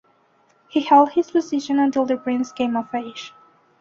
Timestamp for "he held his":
0.67-1.29